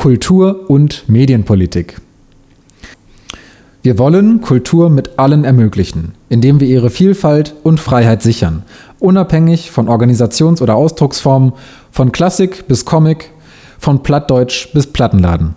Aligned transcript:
Kultur 0.00 0.70
und 0.70 1.10
Medienpolitik. 1.10 2.00
Wir 3.82 3.98
wollen 3.98 4.40
Kultur 4.40 4.88
mit 4.88 5.18
allen 5.18 5.44
ermöglichen, 5.44 6.14
indem 6.30 6.58
wir 6.58 6.68
ihre 6.68 6.88
Vielfalt 6.88 7.54
und 7.64 7.80
Freiheit 7.80 8.22
sichern, 8.22 8.62
unabhängig 8.98 9.70
von 9.70 9.88
Organisations- 9.88 10.62
oder 10.62 10.74
Ausdrucksformen, 10.74 11.52
von 11.90 12.12
Klassik 12.12 12.66
bis 12.66 12.86
Comic, 12.86 13.30
von 13.78 14.02
Plattdeutsch 14.02 14.72
bis 14.72 14.86
Plattenladen. 14.86 15.56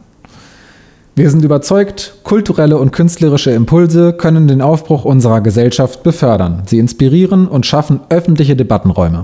Wir 1.15 1.29
sind 1.29 1.45
überzeugt, 1.45 2.15
kulturelle 2.23 2.77
und 2.77 2.91
künstlerische 2.91 3.51
Impulse 3.51 4.11
können 4.11 4.49
den 4.49 4.61
Aufbruch 4.61 5.05
unserer 5.05 5.39
Gesellschaft 5.39 6.03
befördern, 6.03 6.63
sie 6.65 6.79
inspirieren 6.79 7.47
und 7.47 7.65
schaffen 7.65 8.01
öffentliche 8.09 8.57
Debattenräume. 8.57 9.23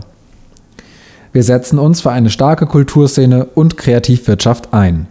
Wir 1.32 1.44
setzen 1.44 1.78
uns 1.78 2.02
für 2.02 2.12
eine 2.12 2.30
starke 2.30 2.66
Kulturszene 2.66 3.46
und 3.46 3.78
Kreativwirtschaft 3.78 4.74
ein. 4.74 5.08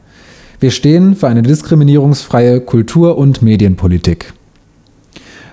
Wir 0.59 0.73
stehen 0.73 1.15
für 1.15 1.29
eine 1.29 1.43
diskriminierungsfreie 1.43 2.61
Kultur- 2.61 3.17
und 3.17 3.43
Medienpolitik. 3.43 4.33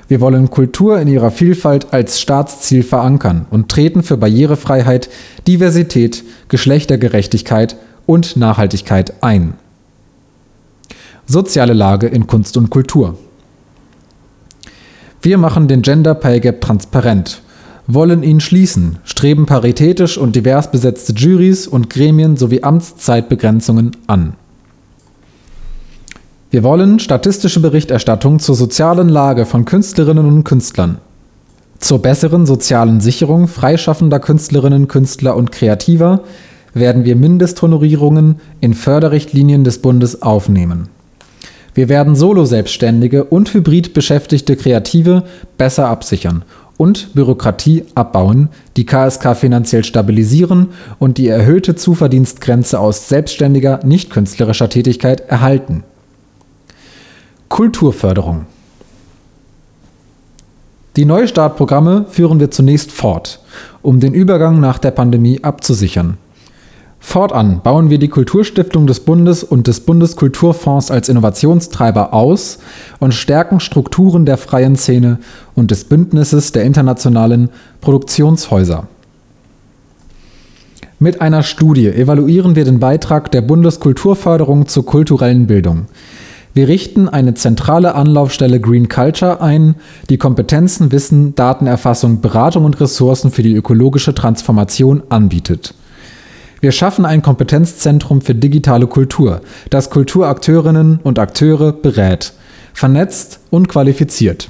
Wir 0.08 0.22
wollen 0.22 0.50
Kultur 0.50 1.00
in 1.00 1.08
ihrer 1.08 1.32
Vielfalt 1.32 1.94
als 1.94 2.20
Staatsziel 2.20 2.84
verankern 2.84 3.46
und 3.52 3.70
treten 3.70 4.04
für 4.04 4.18
Barrierefreiheit, 4.18 5.10
Diversität, 5.48 6.24
Geschlechtergerechtigkeit 6.48 7.76
und 8.06 8.36
Nachhaltigkeit 8.36 9.14
ein. 9.22 9.56
Soziale 11.28 11.74
Lage 11.74 12.08
in 12.08 12.28
Kunst 12.28 12.56
und 12.58 12.70
Kultur. 12.70 13.18
Wir 15.22 15.40
machen 15.40 15.68
den 15.68 15.82
Gender 15.82 16.14
Pay 16.14 16.40
Gap 16.40 16.62
transparent, 16.62 17.42
wollen 17.88 18.24
ihn 18.24 18.40
schließen, 18.40 19.00
streben 19.04 19.46
paritätisch 19.46 20.18
und 20.18 20.36
divers 20.36 20.72
besetzte 20.72 21.14
Juries 21.14 21.68
und 21.68 21.90
Gremien 21.90 22.38
sowie 22.38 22.64
Amtszeitbegrenzungen 22.64 23.92
an. 24.08 24.34
Wir 26.50 26.64
wollen 26.64 27.00
statistische 27.00 27.60
Berichterstattung 27.60 28.40
zur 28.40 28.56
sozialen 28.56 29.10
Lage 29.10 29.46
von 29.46 29.66
Künstlerinnen 29.66 30.26
und 30.26 30.44
Künstlern, 30.44 31.00
zur 31.80 32.02
besseren 32.02 32.46
sozialen 32.46 33.02
Sicherung 33.02 33.48
freischaffender 33.48 34.20
Künstlerinnen, 34.20 34.88
Künstler 34.88 35.36
und 35.36 35.52
Kreativer 35.52 36.24
werden 36.74 37.06
wir 37.06 37.16
Mindesthonorierungen 37.16 38.38
in 38.60 38.74
Förderrichtlinien 38.74 39.64
des 39.64 39.80
Bundes 39.82 40.22
aufnehmen. 40.22 40.90
Wir 41.74 41.90
werden 41.90 42.16
Solo-Selbstständige 42.16 43.26
und 43.26 43.54
hybrid 43.54 43.94
beschäftigte 43.94 44.56
Kreative 44.56 45.24
besser 45.58 45.88
absichern 45.88 46.44
und 46.78 47.14
Bürokratie 47.14 47.86
abbauen, 47.96 48.50
die 48.76 48.86
KSK 48.86 49.36
finanziell 49.36 49.84
stabilisieren 49.84 50.70
und 51.00 51.18
die 51.18 51.28
erhöhte 51.28 51.76
Zuverdienstgrenze 51.76 52.80
aus 52.80 53.08
selbstständiger, 53.08 53.80
nicht 53.84 54.10
künstlerischer 54.10 54.70
Tätigkeit 54.70 55.22
erhalten. 55.22 55.84
Kulturförderung 57.50 58.46
Die 60.96 61.06
Neustartprogramme 61.06 62.06
führen 62.10 62.40
wir 62.40 62.52
zunächst 62.52 62.92
fort, 62.92 63.40
um 63.82 64.00
den 64.00 64.14
Übergang 64.14 64.60
nach 64.60 64.78
der 64.78 64.92
Pandemie 64.92 65.44
abzusichern. 65.44 66.18
Fortan 67.08 67.62
bauen 67.64 67.90
wir 67.90 68.00
die 68.00 68.10
Kulturstiftung 68.10 68.88
des 68.88 69.00
Bundes 69.00 69.44
und 69.44 69.68
des 69.68 69.80
Bundeskulturfonds 69.82 70.92
als 70.92 71.08
Innovationstreiber 71.08 72.14
aus 72.14 72.58
und 73.00 73.14
stärken 73.14 73.62
Strukturen 73.62 74.26
der 74.26 74.38
freien 74.38 74.76
Szene 74.76 75.20
und 75.54 75.72
des 75.72 75.86
Bündnisses 75.86 76.52
der 76.52 76.64
internationalen 76.64 77.50
Produktionshäuser. 77.80 78.88
Mit 81.00 81.22
einer 81.22 81.44
Studie 81.44 81.88
evaluieren 81.88 82.56
wir 82.58 82.66
den 82.66 82.80
Beitrag 82.80 83.32
der 83.32 83.44
Bundeskulturförderung 83.44 84.68
zur 84.68 84.86
kulturellen 84.86 85.46
Bildung. 85.48 85.86
Wir 86.54 86.68
richten 86.68 87.08
eine 87.08 87.36
zentrale 87.36 87.96
Anlaufstelle 87.96 88.60
Green 88.60 88.90
Culture 88.90 89.42
ein, 89.42 89.76
die 90.10 90.18
Kompetenzen, 90.18 90.92
Wissen, 90.92 91.36
Datenerfassung, 91.36 92.20
Beratung 92.20 92.66
und 92.66 92.82
Ressourcen 92.82 93.32
für 93.32 93.44
die 93.44 93.56
ökologische 93.56 94.16
Transformation 94.16 95.04
anbietet. 95.10 95.76
Wir 96.62 96.72
schaffen 96.72 97.06
ein 97.06 97.22
Kompetenzzentrum 97.22 98.22
für 98.22 98.36
digitale 98.36 98.88
Kultur, 98.88 99.42
das 99.70 99.90
Kulturakteurinnen 99.90 101.00
und 101.04 101.20
Akteure 101.20 101.72
berät, 101.72 102.34
vernetzt 102.74 103.40
und 103.50 103.68
qualifiziert. 103.68 104.50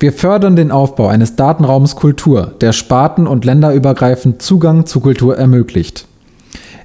Wir 0.00 0.12
fördern 0.12 0.56
den 0.56 0.70
Aufbau 0.70 1.06
eines 1.06 1.36
Datenraums 1.36 1.96
Kultur, 1.96 2.52
der 2.60 2.72
sparten- 2.72 3.26
und 3.26 3.44
länderübergreifend 3.44 4.42
Zugang 4.42 4.86
zu 4.86 5.00
Kultur 5.00 5.38
ermöglicht. 5.38 6.06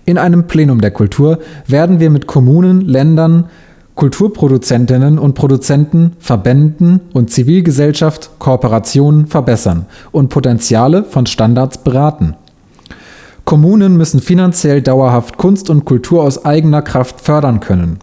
In 0.06 0.18
einem 0.18 0.48
Plenum 0.48 0.82
der 0.82 0.92
Kultur 0.92 1.40
werden 1.68 2.00
wir 2.00 2.10
mit 2.10 2.28
Kommunen, 2.28 2.82
Ländern, 2.82 3.50
Kulturproduzentinnen 3.96 5.20
und 5.20 5.34
Produzenten, 5.34 6.14
Verbänden 6.20 7.02
und 7.12 7.30
Zivilgesellschaft 7.30 8.32
Kooperationen 8.40 9.28
verbessern 9.28 9.88
und 10.12 10.30
Potenziale 10.30 11.04
von 11.04 11.26
Standards 11.26 11.80
beraten. 11.80 12.36
Kommunen 13.50 13.98
müssen 13.98 14.20
finanziell 14.20 14.84
dauerhaft 14.84 15.38
Kunst 15.38 15.72
und 15.72 15.84
Kultur 15.84 16.22
aus 16.22 16.46
eigener 16.46 16.84
Kraft 16.84 17.20
fördern 17.20 17.60
können. 17.60 17.98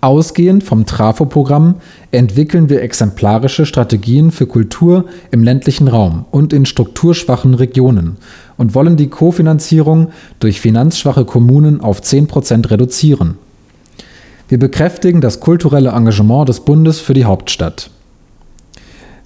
Ausgehend 0.00 0.64
vom 0.64 0.86
Trafo-Programm 0.86 1.76
entwickeln 2.10 2.68
wir 2.68 2.82
exemplarische 2.82 3.64
Strategien 3.64 4.32
für 4.32 4.48
Kultur 4.48 5.04
im 5.30 5.44
ländlichen 5.44 5.86
Raum 5.86 6.24
und 6.32 6.52
in 6.52 6.66
strukturschwachen 6.66 7.54
Regionen 7.54 8.16
und 8.56 8.74
wollen 8.74 8.96
die 8.96 9.06
Kofinanzierung 9.06 10.08
durch 10.40 10.60
finanzschwache 10.60 11.24
Kommunen 11.24 11.80
auf 11.80 12.02
10 12.02 12.26
Prozent 12.26 12.68
reduzieren. 12.68 13.38
Wir 14.48 14.58
bekräftigen 14.58 15.20
das 15.20 15.38
kulturelle 15.38 15.90
Engagement 15.90 16.48
des 16.48 16.58
Bundes 16.58 16.98
für 16.98 17.14
die 17.14 17.24
Hauptstadt. 17.24 17.90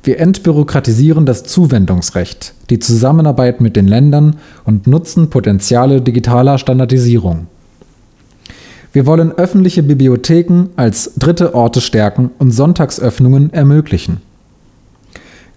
Wir 0.03 0.19
entbürokratisieren 0.19 1.27
das 1.27 1.43
Zuwendungsrecht, 1.43 2.55
die 2.71 2.79
Zusammenarbeit 2.79 3.61
mit 3.61 3.77
den 3.77 3.87
Ländern 3.87 4.37
und 4.65 4.87
nutzen 4.87 5.29
Potenziale 5.29 6.01
digitaler 6.01 6.57
Standardisierung. 6.57 7.49
Wir 8.93 9.07
wollen 9.07 9.33
öffentliche 9.33 9.83
Bibliotheken 9.83 10.71
als 10.77 11.13
dritte 11.17 11.55
Orte 11.55 11.81
stärken 11.81 12.31
und 12.39 12.51
Sonntagsöffnungen 12.51 13.53
ermöglichen. 13.53 14.23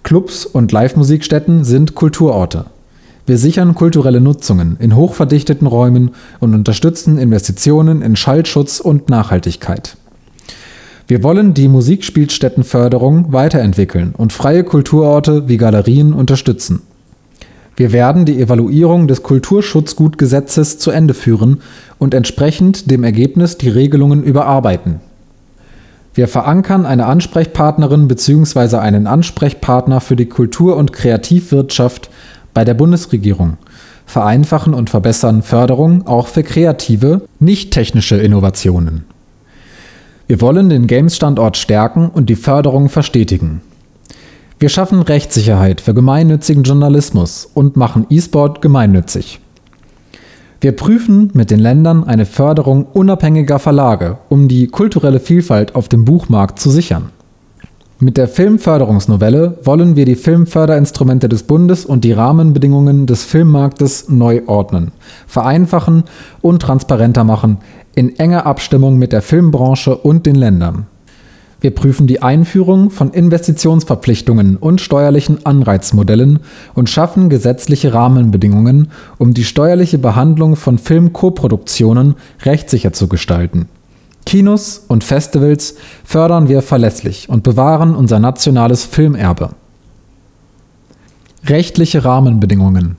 Clubs 0.03 0.45
und 0.45 0.71
Live-Musikstätten 0.73 1.63
sind 1.63 1.95
Kulturorte. 1.95 2.65
Wir 3.25 3.37
sichern 3.37 3.73
kulturelle 3.73 4.19
Nutzungen 4.19 4.75
in 4.79 4.97
hochverdichteten 4.97 5.65
Räumen 5.65 6.11
und 6.41 6.53
unterstützen 6.53 7.17
Investitionen 7.17 8.01
in 8.01 8.17
Schallschutz 8.17 8.81
und 8.81 9.09
Nachhaltigkeit. 9.09 9.95
Wir 11.07 11.21
wollen 11.21 11.53
die 11.53 11.67
Musikspielstättenförderung 11.67 13.33
weiterentwickeln 13.33 14.13
und 14.17 14.31
freie 14.31 14.63
Kulturorte 14.63 15.49
wie 15.49 15.57
Galerien 15.57 16.13
unterstützen. 16.13 16.81
Wir 17.75 17.91
werden 17.91 18.25
die 18.25 18.39
Evaluierung 18.39 19.07
des 19.07 19.23
Kulturschutzgutgesetzes 19.23 20.77
zu 20.77 20.91
Ende 20.91 21.13
führen 21.13 21.61
und 21.97 22.13
entsprechend 22.13 22.89
dem 22.89 23.03
Ergebnis 23.03 23.57
die 23.57 23.69
Regelungen 23.69 24.23
überarbeiten. 24.23 25.01
Wir 26.13 26.27
verankern 26.27 26.85
eine 26.85 27.07
Ansprechpartnerin 27.07 28.07
bzw. 28.07 28.77
einen 28.77 29.07
Ansprechpartner 29.07 29.99
für 29.99 30.15
die 30.15 30.27
Kultur- 30.27 30.77
und 30.77 30.93
Kreativwirtschaft 30.93 32.11
bei 32.53 32.63
der 32.63 32.75
Bundesregierung, 32.75 33.57
vereinfachen 34.05 34.75
und 34.75 34.91
verbessern 34.91 35.41
Förderung 35.41 36.05
auch 36.05 36.27
für 36.27 36.43
kreative, 36.43 37.21
nicht 37.39 37.71
technische 37.71 38.17
Innovationen. 38.17 39.05
Wir 40.27 40.39
wollen 40.39 40.69
den 40.69 40.87
Games-Standort 40.87 41.57
stärken 41.57 42.09
und 42.09 42.29
die 42.29 42.35
Förderung 42.35 42.89
verstetigen. 42.89 43.61
Wir 44.57 44.69
schaffen 44.69 45.01
Rechtssicherheit 45.01 45.81
für 45.81 45.93
gemeinnützigen 45.93 46.63
Journalismus 46.63 47.49
und 47.53 47.75
machen 47.75 48.05
E-Sport 48.09 48.61
gemeinnützig. 48.61 49.41
Wir 50.61 50.71
prüfen 50.71 51.29
mit 51.33 51.51
den 51.51 51.59
Ländern 51.59 52.05
eine 52.05 52.25
Förderung 52.25 52.85
unabhängiger 52.85 53.59
Verlage, 53.59 54.17
um 54.29 54.47
die 54.47 54.67
kulturelle 54.67 55.19
Vielfalt 55.19 55.75
auf 55.75 55.89
dem 55.89 56.05
Buchmarkt 56.05 56.57
zu 56.57 56.69
sichern. 56.69 57.09
Mit 58.03 58.17
der 58.17 58.27
Filmförderungsnovelle 58.27 59.59
wollen 59.63 59.95
wir 59.95 60.03
die 60.03 60.17
Filmförderinstrumente 60.17 61.29
des 61.29 61.43
Bundes 61.43 61.85
und 61.85 62.03
die 62.03 62.11
Rahmenbedingungen 62.11 63.05
des 63.05 63.23
Filmmarktes 63.23 64.09
neu 64.09 64.41
ordnen, 64.45 64.91
vereinfachen 65.25 66.03
und 66.41 66.61
transparenter 66.61 67.23
machen, 67.23 67.59
in 67.95 68.19
enger 68.19 68.45
Abstimmung 68.45 68.97
mit 68.97 69.13
der 69.13 69.21
Filmbranche 69.21 69.95
und 69.95 70.25
den 70.25 70.35
Ländern. 70.35 70.87
Wir 71.61 71.71
prüfen 71.71 72.05
die 72.05 72.21
Einführung 72.21 72.89
von 72.89 73.11
Investitionsverpflichtungen 73.11 74.57
und 74.57 74.81
steuerlichen 74.81 75.45
Anreizmodellen 75.45 76.39
und 76.73 76.89
schaffen 76.89 77.29
gesetzliche 77.29 77.93
Rahmenbedingungen, 77.93 78.91
um 79.17 79.33
die 79.33 79.45
steuerliche 79.45 79.97
Behandlung 79.97 80.57
von 80.57 80.77
Filmkoproduktionen 80.77 82.15
rechtssicher 82.41 82.91
zu 82.91 83.07
gestalten. 83.07 83.69
Kinos 84.25 84.85
und 84.87 85.03
Festivals 85.03 85.75
fördern 86.03 86.47
wir 86.47 86.61
verlässlich 86.61 87.29
und 87.29 87.43
bewahren 87.43 87.95
unser 87.95 88.19
nationales 88.19 88.85
Filmerbe. 88.85 89.49
Rechtliche 91.45 92.05
Rahmenbedingungen 92.05 92.95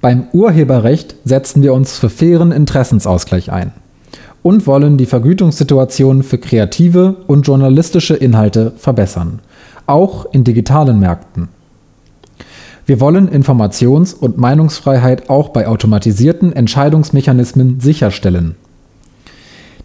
Beim 0.00 0.28
Urheberrecht 0.32 1.16
setzen 1.24 1.62
wir 1.62 1.74
uns 1.74 1.98
für 1.98 2.10
fairen 2.10 2.52
Interessensausgleich 2.52 3.50
ein 3.50 3.72
und 4.42 4.68
wollen 4.68 4.96
die 4.96 5.06
Vergütungssituation 5.06 6.22
für 6.22 6.38
kreative 6.38 7.16
und 7.26 7.48
journalistische 7.48 8.14
Inhalte 8.14 8.72
verbessern, 8.76 9.40
auch 9.88 10.26
in 10.32 10.44
digitalen 10.44 11.00
Märkten. 11.00 11.48
Wir 12.86 13.00
wollen 13.00 13.28
Informations- 13.28 14.14
und 14.14 14.38
Meinungsfreiheit 14.38 15.28
auch 15.28 15.48
bei 15.48 15.66
automatisierten 15.66 16.52
Entscheidungsmechanismen 16.52 17.80
sicherstellen. 17.80 18.54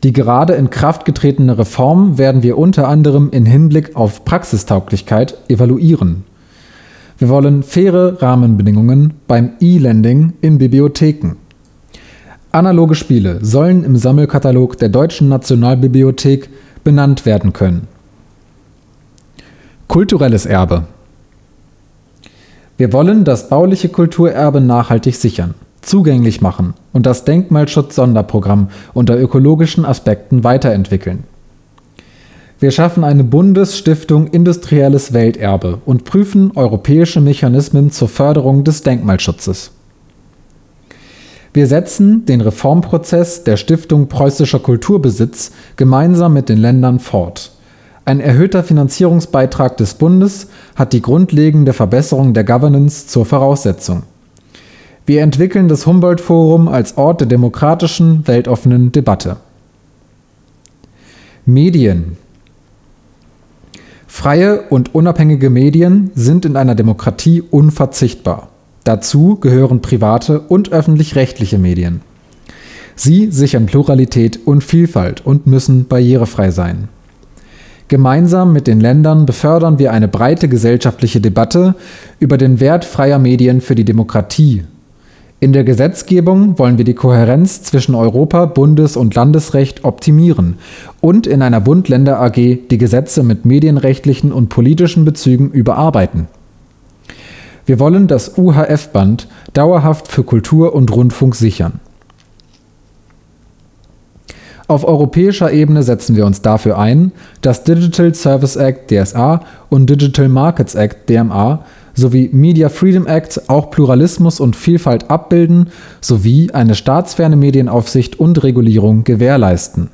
Die 0.03 0.13
gerade 0.13 0.53
in 0.53 0.69
Kraft 0.69 1.06
getretene 1.06 1.57
Reform 1.57 2.18
werden 2.18 2.44
wir 2.44 2.57
unter 2.57 2.88
anderem 2.88 3.30
in 3.31 3.45
Hinblick 3.45 3.95
auf 3.95 4.25
Praxistauglichkeit 4.25 5.38
evaluieren. 5.48 6.24
Wir 7.18 7.30
wollen 7.30 7.62
faire 7.62 8.21
Rahmenbedingungen 8.21 9.13
beim 9.27 9.51
E-Lending 9.59 10.33
in 10.42 10.57
Bibliotheken. 10.57 11.36
Analoge 12.51 12.95
Spiele 12.95 13.39
sollen 13.44 13.83
im 13.83 13.95
Sammelkatalog 13.95 14.77
der 14.77 14.89
Deutschen 14.89 15.30
Nationalbibliothek 15.30 16.50
benannt 16.83 17.25
werden 17.25 17.53
können. 17.53 17.88
Kulturelles 19.88 20.45
Erbe 20.45 20.86
wir 22.81 22.92
wollen 22.94 23.25
das 23.25 23.48
bauliche 23.48 23.89
Kulturerbe 23.89 24.59
nachhaltig 24.59 25.15
sichern, 25.15 25.53
zugänglich 25.81 26.42
machen 26.42 26.74
und 26.94 27.06
das 27.06 27.25
Denkmalschutz-Sonderprogramm 27.25 28.69
unter 28.94 29.19
ökologischen 29.19 29.86
Aspekten 29.86 30.44
weiterentwickeln. 30.44 31.24
Wir 32.60 32.72
schaffen 32.72 33.04
eine 33.04 33.24
Bundesstiftung 33.24 34.28
Industrielles 34.28 35.13
Welterbe 35.13 35.80
und 35.86 36.04
prüfen 36.04 36.51
europäische 36.56 37.19
Mechanismen 37.19 37.92
zur 37.92 38.07
Förderung 38.07 38.63
des 38.63 38.83
Denkmalschutzes. 38.83 39.72
Wir 41.54 41.68
setzen 41.68 42.25
den 42.25 42.42
Reformprozess 42.42 43.44
der 43.44 43.57
Stiftung 43.57 44.07
Preußischer 44.07 44.60
Kulturbesitz 44.60 45.51
gemeinsam 45.75 46.34
mit 46.34 46.50
den 46.50 46.60
Ländern 46.60 47.00
fort 47.00 47.51
ein 48.04 48.19
erhöhter 48.19 48.63
Finanzierungsbeitrag 48.63 49.77
des 49.77 49.94
Bundes 49.94 50.48
hat 50.75 50.92
die 50.92 51.01
grundlegende 51.01 51.72
Verbesserung 51.72 52.34
der 52.34 52.44
Governance 52.44 53.07
zur 53.07 53.25
Voraussetzung. 53.25 54.04
Wir 55.06 55.21
entwickeln 55.21 55.68
das 55.68 55.86
Humboldt-Forum 55.86 56.68
als 56.68 56.98
Ort 56.98 57.21
der 57.21 57.27
demokratischen, 57.27 58.27
weltoffenen 58.27 58.92
Debatte. 58.92 59.38
Medien 61.45 62.18
Freie 64.07 64.63
und 64.69 64.94
unabhängige 64.94 65.50
Medien 65.50 66.12
sind 66.13 66.45
in 66.45 66.56
einer 66.56 66.75
Demokratie 66.75 67.42
unverzichtbar. 67.42 68.50
Dazu 68.83 69.38
gehören 69.38 69.81
private 69.81 70.42
und 70.42 70.71
öffentlich-rechtliche 70.71 71.57
Medien. 71.57 72.01
Sie 72.95 73.31
sichern 73.31 73.65
Pluralität 73.65 74.39
und 74.45 74.63
Vielfalt 74.63 75.25
und 75.25 75.48
müssen 75.48 75.88
barrierefrei 75.88 76.51
sein. 76.51 76.89
Gemeinsam 77.88 78.53
mit 78.53 78.68
den 78.68 78.80
Ländern 78.80 79.25
befördern 79.25 79.80
wir 79.80 79.92
eine 79.92 80.07
breite 80.07 80.48
gesellschaftliche 80.48 81.19
Debatte 81.19 81.75
über 82.19 82.38
den 82.38 82.59
Wert 82.59 82.86
freier 82.86 83.18
Medien 83.18 83.62
für 83.62 83.75
die 83.75 83.86
Demokratie. 83.86 84.63
In 85.44 85.54
der 85.54 85.64
Gesetzgebung 85.64 86.60
wollen 86.60 86.78
wir 86.78 86.86
die 86.86 86.94
Kohärenz 86.94 87.64
zwischen 87.64 87.96
Europa-, 87.96 88.46
Bundes- 88.46 88.96
und 88.96 89.16
Landesrecht 89.16 89.84
optimieren 89.84 90.60
und 91.02 91.26
in 91.26 91.42
einer 91.42 91.60
Bund-Länder-AG 91.60 92.68
die 92.70 92.78
Gesetze 92.78 93.24
mit 93.24 93.44
medienrechtlichen 93.44 94.32
und 94.32 94.50
politischen 94.50 95.04
Bezügen 95.04 95.50
überarbeiten. 95.50 96.28
Wir 97.66 97.80
wollen 97.80 98.06
das 98.06 98.38
UHF-Band 98.38 99.28
dauerhaft 99.54 100.10
für 100.10 100.24
Kultur 100.24 100.76
und 100.76 100.92
Rundfunk 100.96 101.34
sichern. 101.34 101.80
Auf 104.68 104.88
europäischer 104.88 105.52
Ebene 105.52 105.82
setzen 105.82 106.16
wir 106.16 106.28
uns 106.28 106.44
dafür 106.44 106.78
ein, 106.78 107.14
dass 107.42 107.64
Digital 107.64 108.14
Service 108.14 108.58
Act 108.58 108.92
DSA 108.92 109.42
und 109.70 109.90
Digital 109.90 110.30
Markets 110.30 110.76
Act 110.76 111.10
DMA 111.10 111.66
sowie 112.01 112.30
Media 112.33 112.68
Freedom 112.68 113.07
Act 113.07 113.50
auch 113.50 113.71
Pluralismus 113.71 114.42
und 114.42 114.57
Vielfalt 114.57 115.09
abbilden 115.09 115.69
sowie 116.01 116.51
eine 116.51 116.75
staatsferne 116.75 117.38
Medienaufsicht 117.38 118.19
und 118.19 118.44
Regulierung 118.44 119.06
gewährleisten. 119.06 119.89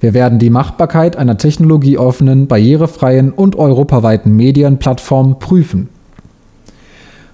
Wir 0.00 0.14
werden 0.14 0.40
die 0.40 0.50
Machbarkeit 0.50 1.16
einer 1.16 1.38
technologieoffenen, 1.38 2.48
barrierefreien 2.48 3.30
und 3.30 3.54
europaweiten 3.54 4.34
Medienplattform 4.34 5.38
prüfen 5.38 5.88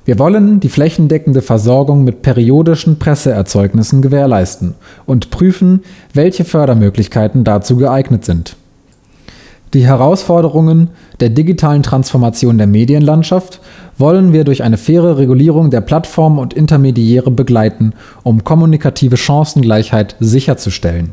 wir 0.09 0.19
wollen 0.19 0.59
die 0.59 0.71
flächendeckende 0.71 1.43
Versorgung 1.43 2.03
mit 2.03 2.23
periodischen 2.23 2.99
Presseerzeugnissen 2.99 4.01
gewährleisten 4.01 4.75
und 5.05 5.29
prüfen, 5.29 5.83
welche 6.15 6.47
Fördermöglichkeiten 6.47 7.45
dazu 7.45 7.77
geeignet 7.77 8.25
sind. 8.25 8.57
Die 9.75 9.87
Herausforderungen 9.87 10.91
der 11.21 11.31
digitalen 11.31 11.83
Transformation 11.83 12.59
der 12.59 12.67
Medienlandschaft 12.67 13.61
wollen 13.99 14.33
wir 14.33 14.45
durch 14.45 14.63
eine 14.63 14.79
faire 14.79 15.19
Regulierung 15.19 15.71
der 15.71 15.81
Plattformen 15.81 16.39
und 16.39 16.55
Intermediäre 16.55 17.31
begleiten, 17.31 17.93
um 18.23 18.45
kommunikative 18.45 19.17
Chancengleichheit 19.17 20.17
sicherzustellen. 20.21 21.11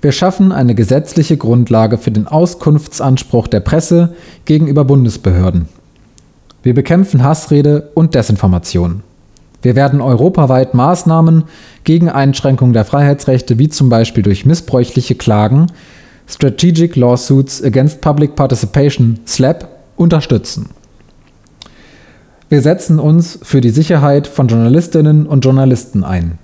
Wir 0.00 0.12
schaffen 0.12 0.52
eine 0.52 0.74
gesetzliche 0.74 1.36
Grundlage 1.36 1.96
für 1.96 2.10
den 2.10 2.26
Auskunftsanspruch 2.26 3.46
der 3.46 3.60
Presse 3.60 4.14
gegenüber 4.44 4.84
Bundesbehörden 4.84 5.68
wir 6.62 6.74
bekämpfen 6.74 7.24
Hassrede 7.24 7.90
und 7.94 8.14
Desinformation. 8.14 9.02
Wir 9.62 9.76
werden 9.76 10.00
europaweit 10.00 10.74
Maßnahmen 10.74 11.44
gegen 11.84 12.08
Einschränkungen 12.08 12.72
der 12.72 12.84
Freiheitsrechte, 12.84 13.58
wie 13.58 13.68
zum 13.68 13.88
Beispiel 13.88 14.22
durch 14.22 14.44
missbräuchliche 14.44 15.14
Klagen, 15.14 15.66
Strategic 16.26 16.96
Lawsuits 16.96 17.62
Against 17.62 18.00
Public 18.00 18.34
Participation, 18.36 19.20
SLAP, 19.26 19.68
unterstützen. 19.96 20.70
Wir 22.48 22.62
setzen 22.62 22.98
uns 22.98 23.38
für 23.42 23.60
die 23.60 23.70
Sicherheit 23.70 24.26
von 24.26 24.48
Journalistinnen 24.48 25.26
und 25.26 25.44
Journalisten 25.44 26.04
ein. 26.04 26.38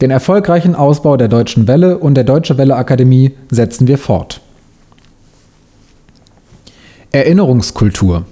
Den 0.00 0.10
erfolgreichen 0.10 0.74
Ausbau 0.74 1.16
der 1.16 1.28
Deutschen 1.28 1.66
Welle 1.66 1.98
und 1.98 2.14
der 2.14 2.24
Deutsche 2.24 2.58
Welle 2.58 2.76
Akademie 2.76 3.32
setzen 3.50 3.88
wir 3.88 3.98
fort. 3.98 4.40
Erinnerungskultur 7.12 8.24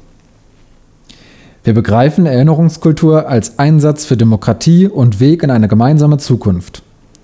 wir 1.64 1.72
begreifen 1.72 2.26
Erinnerungskultur 2.26 3.26
als 3.26 3.58
Einsatz 3.58 4.04
für 4.04 4.18
Demokratie 4.18 4.86
und 4.86 5.18
Weg 5.18 5.42
in 5.42 5.50
eine 5.50 5.66
gemeinsame 5.66 6.18
Zukunft. 6.18 6.82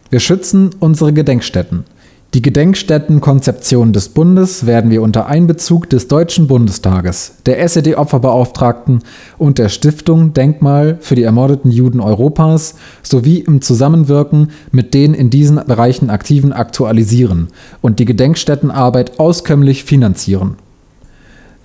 Wir 0.09 0.19
schützen 0.19 0.71
unsere 0.81 1.13
Gedenkstätten. 1.13 1.85
Die 2.33 2.43
Gedenkstättenkonzeption 2.43 3.93
des 3.93 4.11
Bundes 4.11 4.65
werden 4.65 4.93
wir 4.93 5.03
unter 5.03 5.27
Einbezug 5.27 5.91
des 5.91 6.07
Deutschen 6.07 6.47
Bundestages, 6.47 7.33
der 7.45 7.61
SED-Opferbeauftragten 7.61 9.01
und 9.37 9.59
der 9.59 9.69
Stiftung 9.69 10.33
Denkmal 10.33 10.99
für 11.01 11.17
die 11.17 11.25
ermordeten 11.25 11.73
Juden 11.73 11.99
Europas 11.99 12.77
sowie 13.03 13.39
im 13.39 13.63
Zusammenwirken 13.63 14.53
mit 14.71 14.95
den 14.95 15.13
in 15.13 15.31
diesen 15.31 15.57
Bereichen 15.57 16.09
Aktiven 16.09 16.53
aktualisieren 16.53 17.49
und 17.81 17.99
die 17.99 18.05
Gedenkstättenarbeit 18.05 19.19
auskömmlich 19.19 19.83
finanzieren. 19.83 20.55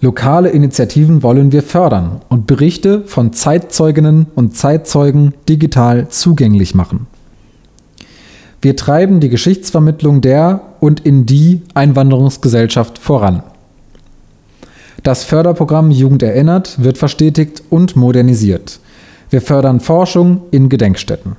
Lokale 0.01 0.49
Initiativen 0.49 1.21
wollen 1.21 1.51
wir 1.51 1.61
fördern 1.61 2.21
und 2.27 2.47
Berichte 2.47 3.03
von 3.05 3.33
Zeitzeuginnen 3.33 4.25
und 4.33 4.57
Zeitzeugen 4.57 5.35
digital 5.47 6.09
zugänglich 6.09 6.73
machen. 6.73 7.05
Wir 8.61 8.75
treiben 8.75 9.19
die 9.19 9.29
Geschichtsvermittlung 9.29 10.21
der 10.21 10.61
und 10.79 10.99
in 11.01 11.25
die 11.25 11.61
Einwanderungsgesellschaft 11.73 12.97
voran. 12.97 13.43
Das 15.03 15.23
Förderprogramm 15.23 15.91
Jugend 15.91 16.23
erinnert 16.23 16.81
wird 16.83 16.97
verstetigt 16.97 17.61
und 17.69 17.95
modernisiert. 17.95 18.79
Wir 19.29 19.41
fördern 19.41 19.79
Forschung 19.79 20.41
in 20.51 20.69
Gedenkstätten. 20.69 21.35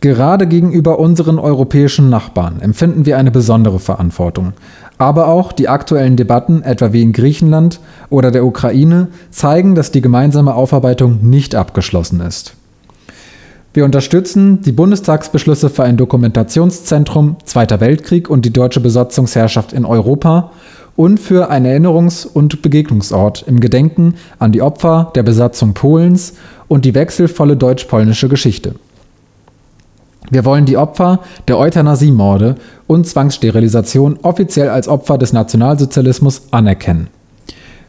Gerade 0.00 0.46
gegenüber 0.46 0.98
unseren 0.98 1.38
europäischen 1.38 2.10
Nachbarn 2.10 2.60
empfinden 2.60 3.06
wir 3.06 3.16
eine 3.16 3.30
besondere 3.30 3.80
Verantwortung, 3.80 4.52
aber 4.98 5.26
auch 5.28 5.52
die 5.52 5.68
aktuellen 5.68 6.16
Debatten, 6.16 6.62
etwa 6.62 6.92
wie 6.92 7.02
in 7.02 7.12
Griechenland 7.12 7.80
oder 8.10 8.30
der 8.30 8.44
Ukraine, 8.44 9.08
zeigen, 9.30 9.74
dass 9.74 9.90
die 9.90 10.02
gemeinsame 10.02 10.54
Aufarbeitung 10.54 11.28
nicht 11.28 11.54
abgeschlossen 11.54 12.20
ist. 12.20 12.54
Wir 13.76 13.84
unterstützen 13.84 14.62
die 14.62 14.72
Bundestagsbeschlüsse 14.72 15.68
für 15.68 15.84
ein 15.84 15.98
Dokumentationszentrum 15.98 17.36
Zweiter 17.44 17.78
Weltkrieg 17.78 18.30
und 18.30 18.46
die 18.46 18.50
deutsche 18.50 18.80
Besatzungsherrschaft 18.80 19.74
in 19.74 19.84
Europa 19.84 20.50
und 20.96 21.20
für 21.20 21.50
einen 21.50 21.66
Erinnerungs- 21.66 22.26
und 22.26 22.62
Begegnungsort 22.62 23.44
im 23.46 23.60
Gedenken 23.60 24.14
an 24.38 24.50
die 24.50 24.62
Opfer 24.62 25.12
der 25.14 25.24
Besatzung 25.24 25.74
Polens 25.74 26.36
und 26.68 26.86
die 26.86 26.94
wechselvolle 26.94 27.58
deutsch-polnische 27.58 28.30
Geschichte. 28.30 28.76
Wir 30.30 30.46
wollen 30.46 30.64
die 30.64 30.78
Opfer 30.78 31.20
der 31.46 31.58
Euthanasiemorde 31.58 32.54
und 32.86 33.06
Zwangssterilisation 33.06 34.18
offiziell 34.22 34.70
als 34.70 34.88
Opfer 34.88 35.18
des 35.18 35.34
Nationalsozialismus 35.34 36.44
anerkennen. 36.50 37.08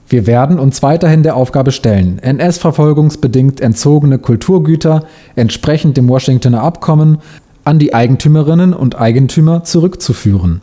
Wir 0.09 0.25
werden 0.25 0.57
uns 0.57 0.81
weiterhin 0.81 1.21
der 1.21 1.35
Aufgabe 1.35 1.71
stellen, 1.71 2.19
NS-verfolgungsbedingt 2.19 3.59
entzogene 3.59 4.19
Kulturgüter 4.19 5.03
entsprechend 5.35 5.97
dem 5.97 6.07
Washingtoner 6.07 6.63
Abkommen 6.63 7.17
an 7.65 7.77
die 7.77 7.93
Eigentümerinnen 7.93 8.73
und 8.73 8.97
Eigentümer 8.97 9.65
zurückzuführen. 9.65 10.61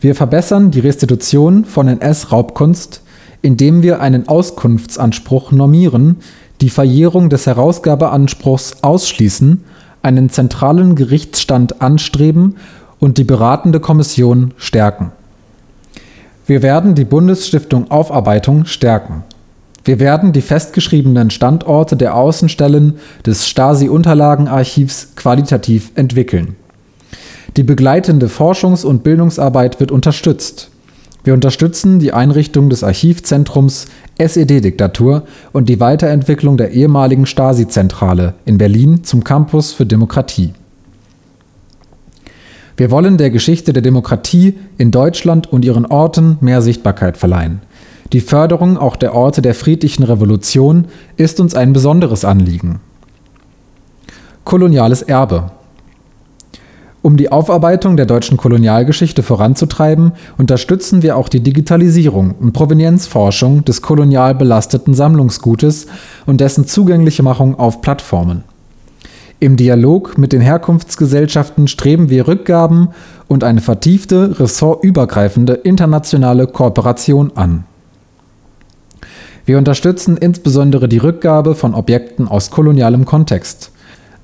Wir 0.00 0.16
verbessern 0.16 0.72
die 0.72 0.80
Restitution 0.80 1.64
von 1.64 1.86
NS-Raubkunst, 1.86 3.02
indem 3.42 3.84
wir 3.84 4.00
einen 4.00 4.26
Auskunftsanspruch 4.26 5.52
normieren, 5.52 6.16
die 6.60 6.70
Verjährung 6.70 7.30
des 7.30 7.46
Herausgabeanspruchs 7.46 8.82
ausschließen, 8.82 9.62
einen 10.02 10.30
zentralen 10.30 10.96
Gerichtsstand 10.96 11.80
anstreben 11.80 12.56
und 12.98 13.18
die 13.18 13.24
beratende 13.24 13.78
Kommission 13.78 14.52
stärken. 14.56 15.12
Wir 16.46 16.62
werden 16.62 16.94
die 16.94 17.04
Bundesstiftung 17.04 17.90
Aufarbeitung 17.90 18.66
stärken. 18.66 19.24
Wir 19.84 19.98
werden 19.98 20.32
die 20.32 20.42
festgeschriebenen 20.42 21.30
Standorte 21.30 21.96
der 21.96 22.14
Außenstellen 22.14 22.98
des 23.24 23.48
Stasi-Unterlagenarchivs 23.48 25.16
qualitativ 25.16 25.90
entwickeln. 25.96 26.54
Die 27.56 27.64
begleitende 27.64 28.28
Forschungs- 28.28 28.84
und 28.84 29.02
Bildungsarbeit 29.02 29.80
wird 29.80 29.90
unterstützt. 29.90 30.70
Wir 31.24 31.34
unterstützen 31.34 31.98
die 31.98 32.12
Einrichtung 32.12 32.70
des 32.70 32.84
Archivzentrums 32.84 33.86
SED-Diktatur 34.18 35.24
und 35.52 35.68
die 35.68 35.80
Weiterentwicklung 35.80 36.56
der 36.56 36.70
ehemaligen 36.70 37.26
Stasi-Zentrale 37.26 38.34
in 38.44 38.58
Berlin 38.58 39.02
zum 39.02 39.24
Campus 39.24 39.72
für 39.72 39.86
Demokratie. 39.86 40.54
Wir 42.76 42.90
wollen 42.90 43.16
der 43.16 43.30
Geschichte 43.30 43.72
der 43.72 43.82
Demokratie 43.82 44.58
in 44.78 44.90
Deutschland 44.90 45.50
und 45.52 45.64
ihren 45.64 45.86
Orten 45.86 46.38
mehr 46.40 46.62
Sichtbarkeit 46.62 47.16
verleihen. 47.16 47.62
Die 48.12 48.20
Förderung 48.20 48.78
auch 48.78 48.96
der 48.96 49.14
Orte 49.14 49.42
der 49.42 49.54
friedlichen 49.54 50.02
Revolution 50.02 50.86
ist 51.16 51.40
uns 51.40 51.54
ein 51.54 51.72
besonderes 51.72 52.24
Anliegen. 52.24 52.80
Koloniales 54.44 55.02
Erbe 55.02 55.50
um 57.06 57.16
die 57.16 57.30
Aufarbeitung 57.30 57.96
der 57.96 58.04
deutschen 58.04 58.36
Kolonialgeschichte 58.36 59.22
voranzutreiben, 59.22 60.10
unterstützen 60.38 61.02
wir 61.02 61.16
auch 61.16 61.28
die 61.28 61.38
Digitalisierung 61.38 62.34
und 62.40 62.50
Provenienzforschung 62.52 63.64
des 63.64 63.80
kolonial 63.80 64.34
belasteten 64.34 64.92
Sammlungsgutes 64.92 65.86
und 66.26 66.40
dessen 66.40 66.66
zugängliche 66.66 67.22
Machung 67.22 67.56
auf 67.56 67.80
Plattformen. 67.80 68.42
Im 69.38 69.56
Dialog 69.56 70.16
mit 70.16 70.32
den 70.32 70.40
Herkunftsgesellschaften 70.40 71.68
streben 71.68 72.08
wir 72.08 72.26
Rückgaben 72.26 72.88
und 73.28 73.44
eine 73.44 73.60
vertiefte, 73.60 74.40
ressortübergreifende 74.40 75.52
internationale 75.52 76.46
Kooperation 76.46 77.32
an. 77.34 77.64
Wir 79.44 79.58
unterstützen 79.58 80.16
insbesondere 80.16 80.88
die 80.88 80.98
Rückgabe 80.98 81.54
von 81.54 81.74
Objekten 81.74 82.28
aus 82.28 82.50
kolonialem 82.50 83.04
Kontext. 83.04 83.72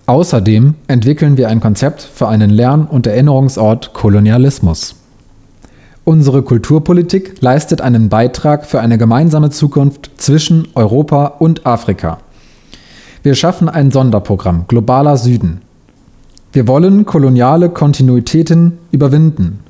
Außerdem 0.06 0.74
entwickeln 0.88 1.36
wir 1.36 1.48
ein 1.48 1.60
Konzept 1.60 2.00
für 2.00 2.28
einen 2.28 2.50
Lern- 2.50 2.86
und 2.86 3.06
Erinnerungsort 3.06 3.92
Kolonialismus. 3.92 4.96
Unsere 6.04 6.42
Kulturpolitik 6.42 7.40
leistet 7.40 7.82
einen 7.82 8.08
Beitrag 8.08 8.64
für 8.64 8.80
eine 8.80 8.98
gemeinsame 8.98 9.50
Zukunft 9.50 10.10
zwischen 10.16 10.68
Europa 10.74 11.26
und 11.26 11.66
Afrika. 11.66 12.18
Wir 13.22 13.36
schaffen 13.36 13.68
ein 13.68 13.92
Sonderprogramm 13.92 14.64
Globaler 14.66 15.16
Süden. 15.16 15.60
Wir 16.52 16.66
wollen 16.66 17.06
koloniale 17.06 17.70
Kontinuitäten 17.70 18.78
überwinden, 18.90 19.60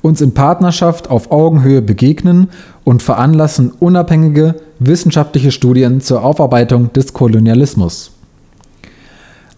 uns 0.00 0.22
in 0.22 0.32
Partnerschaft 0.32 1.10
auf 1.10 1.30
Augenhöhe 1.30 1.82
begegnen 1.82 2.48
und 2.84 3.02
veranlassen 3.02 3.70
unabhängige 3.78 4.54
wissenschaftliche 4.78 5.50
Studien 5.50 6.00
zur 6.00 6.24
Aufarbeitung 6.24 6.90
des 6.94 7.12
Kolonialismus. 7.12 8.12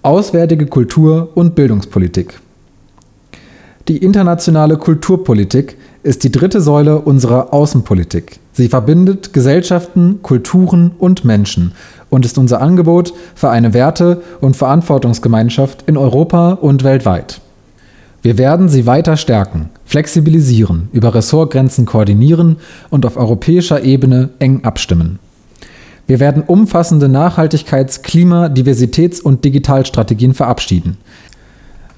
Auswärtige 0.03 0.67
Kultur- 0.67 1.29
und 1.37 1.55
Bildungspolitik. 1.55 2.41
Die 3.87 3.99
internationale 3.99 4.79
Kulturpolitik 4.79 5.77
ist 6.05 6.23
die 6.23 6.31
dritte 6.31 6.61
Säule 6.61 7.01
unserer 7.01 7.53
Außenpolitik. 7.53 8.39
Sie 8.53 8.69
verbindet 8.69 9.33
Gesellschaften, 9.33 10.21
Kulturen 10.23 10.93
und 10.99 11.25
Menschen 11.25 11.73
und 12.11 12.25
ist 12.25 12.39
unser 12.39 12.61
Angebot 12.61 13.15
für 13.35 13.51
eine 13.51 13.75
Werte- 13.75 14.23
und 14.41 14.57
Verantwortungsgemeinschaft 14.57 15.85
in 15.89 15.97
Europa 15.97 16.53
und 16.53 16.85
weltweit. 16.85 17.41
Wir 18.23 18.39
werden 18.39 18.69
sie 18.69 18.87
weiter 18.87 19.17
stärken, 19.17 19.71
flexibilisieren, 19.85 20.89
über 20.93 21.15
Ressortgrenzen 21.15 21.87
koordinieren 21.87 22.57
und 22.91 23.05
auf 23.05 23.17
europäischer 23.17 23.83
Ebene 23.83 24.31
eng 24.39 24.65
abstimmen. 24.65 25.19
Wir 26.07 26.21
werden 26.21 26.43
umfassende 26.43 27.09
Nachhaltigkeits-, 27.09 28.03
Klima-, 28.03 28.47
Diversitäts- 28.49 29.23
und 29.23 29.45
Digitalstrategien 29.45 30.35
verabschieden. 30.35 30.99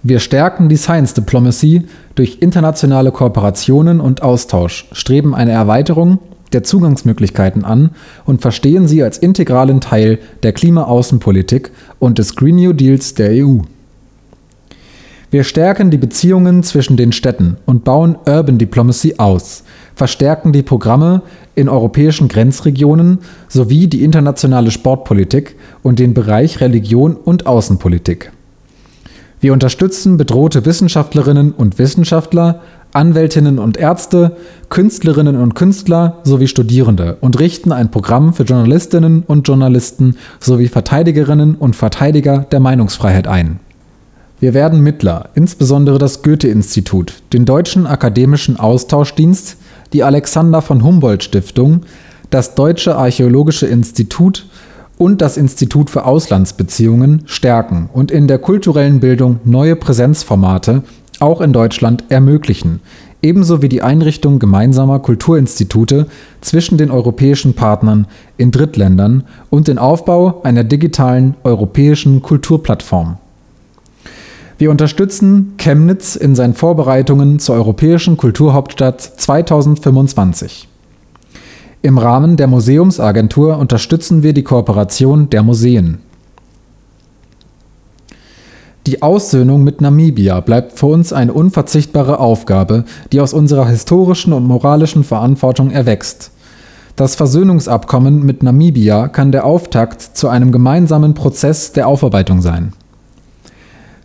Wir 0.08 0.20
stärken 0.20 0.68
die 0.68 0.76
Science 0.76 1.14
Diplomacy 1.14 1.82
durch 2.14 2.38
internationale 2.38 3.10
Kooperationen 3.10 4.00
und 4.00 4.22
Austausch, 4.22 4.86
streben 4.92 5.34
eine 5.34 5.50
Erweiterung 5.50 6.20
der 6.52 6.62
Zugangsmöglichkeiten 6.62 7.64
an 7.64 7.90
und 8.24 8.40
verstehen 8.40 8.86
sie 8.86 9.02
als 9.02 9.18
integralen 9.18 9.80
Teil 9.80 10.20
der 10.44 10.52
Klimaaußenpolitik 10.52 11.72
und 11.98 12.18
des 12.18 12.36
Green 12.36 12.54
New 12.54 12.72
Deals 12.72 13.14
der 13.14 13.44
EU. 13.44 13.62
Wir 15.32 15.42
stärken 15.42 15.90
die 15.90 15.98
Beziehungen 15.98 16.62
zwischen 16.62 16.96
den 16.96 17.10
Städten 17.10 17.56
und 17.66 17.82
bauen 17.82 18.14
Urban 18.28 18.58
Diplomacy 18.58 19.16
aus, 19.18 19.64
verstärken 19.96 20.52
die 20.52 20.62
Programme 20.62 21.22
in 21.56 21.68
europäischen 21.68 22.28
Grenzregionen 22.28 23.18
sowie 23.48 23.88
die 23.88 24.04
internationale 24.04 24.70
Sportpolitik 24.70 25.56
und 25.82 25.98
den 25.98 26.14
Bereich 26.14 26.60
Religion 26.60 27.16
und 27.16 27.48
Außenpolitik. 27.48 28.30
Wir 29.40 29.52
unterstützen 29.52 30.16
bedrohte 30.16 30.64
Wissenschaftlerinnen 30.64 31.52
und 31.52 31.78
Wissenschaftler, 31.78 32.62
Anwältinnen 32.92 33.58
und 33.58 33.76
Ärzte, 33.76 34.36
Künstlerinnen 34.70 35.36
und 35.36 35.54
Künstler 35.54 36.18
sowie 36.24 36.48
Studierende 36.48 37.18
und 37.20 37.38
richten 37.38 37.70
ein 37.70 37.90
Programm 37.90 38.32
für 38.32 38.44
Journalistinnen 38.44 39.22
und 39.26 39.46
Journalisten 39.46 40.16
sowie 40.40 40.68
Verteidigerinnen 40.68 41.56
und 41.56 41.76
Verteidiger 41.76 42.46
der 42.50 42.60
Meinungsfreiheit 42.60 43.28
ein. 43.28 43.60
Wir 44.40 44.54
werden 44.54 44.80
Mittler, 44.80 45.30
insbesondere 45.34 45.98
das 45.98 46.22
Goethe-Institut, 46.22 47.14
den 47.32 47.44
Deutschen 47.44 47.86
Akademischen 47.86 48.58
Austauschdienst, 48.58 49.56
die 49.92 50.02
Alexander 50.02 50.62
von 50.62 50.82
Humboldt 50.82 51.24
Stiftung, 51.24 51.82
das 52.30 52.54
Deutsche 52.54 52.96
Archäologische 52.96 53.66
Institut 53.66 54.46
und 54.98 55.20
das 55.20 55.36
Institut 55.36 55.90
für 55.90 56.04
Auslandsbeziehungen 56.04 57.22
stärken 57.26 57.88
und 57.92 58.10
in 58.10 58.28
der 58.28 58.38
kulturellen 58.38 59.00
Bildung 59.00 59.40
neue 59.44 59.76
Präsenzformate 59.76 60.82
auch 61.20 61.40
in 61.40 61.52
Deutschland 61.52 62.04
ermöglichen, 62.08 62.80
ebenso 63.22 63.62
wie 63.62 63.68
die 63.68 63.82
Einrichtung 63.82 64.38
gemeinsamer 64.38 64.98
Kulturinstitute 65.00 66.06
zwischen 66.40 66.78
den 66.78 66.90
europäischen 66.90 67.54
Partnern 67.54 68.06
in 68.36 68.50
Drittländern 68.50 69.24
und 69.50 69.68
den 69.68 69.78
Aufbau 69.78 70.42
einer 70.42 70.64
digitalen 70.64 71.34
europäischen 71.42 72.22
Kulturplattform. 72.22 73.18
Wir 74.58 74.70
unterstützen 74.70 75.54
Chemnitz 75.58 76.16
in 76.16 76.34
seinen 76.34 76.54
Vorbereitungen 76.54 77.38
zur 77.38 77.56
Europäischen 77.56 78.16
Kulturhauptstadt 78.16 79.00
2025. 79.02 80.68
Im 81.86 81.98
Rahmen 81.98 82.36
der 82.36 82.48
Museumsagentur 82.48 83.58
unterstützen 83.58 84.24
wir 84.24 84.32
die 84.32 84.42
Kooperation 84.42 85.30
der 85.30 85.44
Museen. 85.44 85.98
Die 88.88 89.02
Aussöhnung 89.02 89.62
mit 89.62 89.80
Namibia 89.80 90.40
bleibt 90.40 90.80
für 90.80 90.86
uns 90.86 91.12
eine 91.12 91.32
unverzichtbare 91.32 92.18
Aufgabe, 92.18 92.86
die 93.12 93.20
aus 93.20 93.32
unserer 93.32 93.68
historischen 93.68 94.32
und 94.32 94.48
moralischen 94.48 95.04
Verantwortung 95.04 95.70
erwächst. 95.70 96.32
Das 96.96 97.14
Versöhnungsabkommen 97.14 98.26
mit 98.26 98.42
Namibia 98.42 99.06
kann 99.06 99.30
der 99.30 99.44
Auftakt 99.44 100.02
zu 100.02 100.26
einem 100.26 100.50
gemeinsamen 100.50 101.14
Prozess 101.14 101.70
der 101.70 101.86
Aufarbeitung 101.86 102.42
sein. 102.42 102.72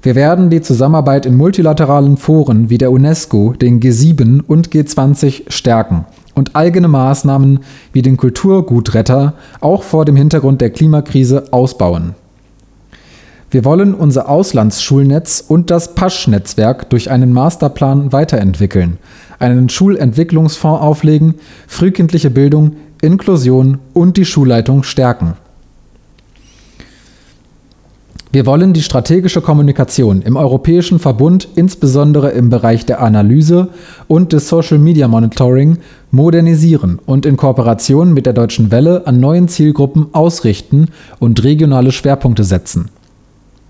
Wir 0.04 0.14
werden 0.14 0.52
die 0.52 0.62
Zusammenarbeit 0.62 1.26
in 1.26 1.36
multilateralen 1.36 2.18
Foren 2.18 2.70
wie 2.70 2.78
der 2.78 2.92
UNESCO, 2.92 3.54
den 3.54 3.80
G7 3.80 4.44
und 4.46 4.70
G20 4.70 5.50
stärken 5.50 6.06
und 6.36 6.56
eigene 6.56 6.88
Maßnahmen 6.88 7.60
wie 7.94 8.02
den 8.02 8.18
Kulturgutretter 8.18 9.34
auch 9.60 9.84
vor 9.84 10.06
dem 10.06 10.16
Hintergrund 10.16 10.62
der 10.62 10.70
Klimakrise 10.70 11.46
ausbauen. 11.52 12.16
Wir 13.50 13.66
wollen 13.66 13.94
unser 13.94 14.30
Auslandsschulnetz 14.30 15.44
und 15.46 15.72
das 15.72 15.94
Pasch-Netzwerk 15.94 16.90
durch 16.90 17.12
einen 17.12 17.34
Masterplan 17.34 18.14
weiterentwickeln, 18.14 18.98
einen 19.40 19.68
Schulentwicklungsfonds 19.68 20.82
auflegen, 20.82 21.36
frühkindliche 21.68 22.30
Bildung, 22.30 22.78
Inklusion 23.02 23.80
und 23.94 24.16
die 24.16 24.26
Schulleitung 24.26 24.84
stärken. 24.84 25.34
Wir 28.34 28.46
wollen 28.46 28.72
die 28.72 28.82
strategische 28.82 29.42
Kommunikation 29.42 30.22
im 30.22 30.38
Europäischen 30.38 31.00
Verbund 31.00 31.50
insbesondere 31.56 32.32
im 32.32 32.50
Bereich 32.50 32.86
der 32.86 33.02
Analyse 33.02 33.68
und 34.08 34.32
des 34.32 34.48
Social 34.48 34.78
Media 34.78 35.10
Monitoring 35.10 35.80
modernisieren 36.12 37.00
und 37.06 37.26
in 37.26 37.36
Kooperation 37.36 38.14
mit 38.14 38.26
der 38.26 38.32
Deutschen 38.32 38.72
Welle 38.72 39.06
an 39.06 39.20
neuen 39.20 39.50
Zielgruppen 39.50 40.08
ausrichten 40.14 40.88
und 41.20 41.44
regionale 41.44 41.92
Schwerpunkte 41.92 42.46
setzen 42.46 42.90